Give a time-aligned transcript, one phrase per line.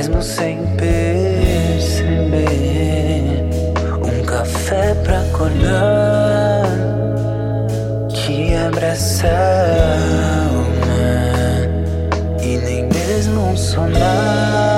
[0.00, 2.00] mesmo sem perceber.
[4.02, 6.64] Um café pra acordar
[8.08, 9.98] que abraça a
[10.54, 11.68] alma
[12.42, 14.69] e nem mesmo um sonar.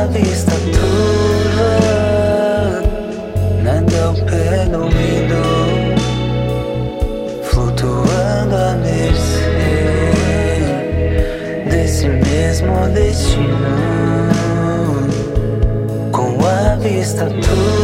[0.00, 0.50] A vista
[4.10, 5.42] ao pé do ouvido,
[7.42, 10.14] flutuando a mercê
[11.68, 13.46] desse mesmo destino,
[16.12, 17.79] com a vista turva,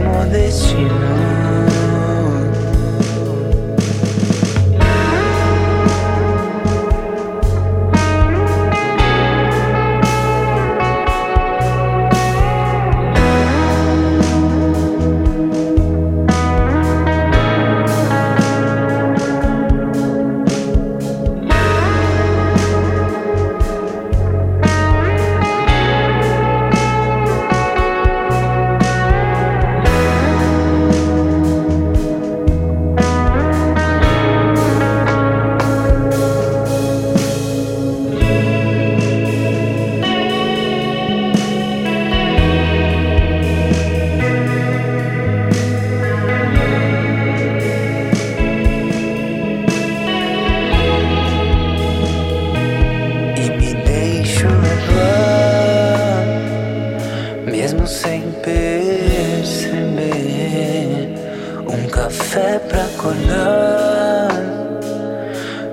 [0.00, 1.18] mesmo destino.
[1.24, 1.27] e
[62.08, 64.30] café pra acordar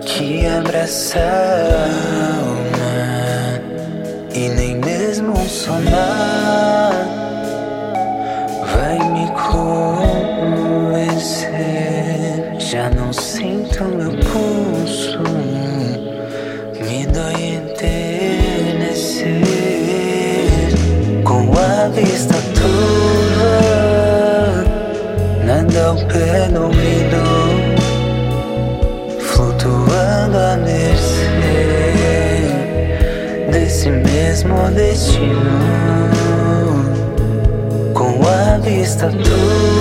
[0.01, 1.85] que abraça a
[2.41, 3.61] alma
[4.33, 6.91] e nem mesmo um sonar
[8.73, 11.15] vai me convencer.
[12.59, 15.23] Já não sinto meu pulso
[16.81, 19.23] me dói enternecer
[21.23, 22.94] com a vista turva,
[26.69, 27.21] pé do ouvido,
[29.19, 31.25] flutuando a mercê
[33.51, 35.41] desse mesmo destino,
[37.93, 39.74] com a vista turva,